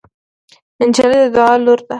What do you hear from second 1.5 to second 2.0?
لور ده.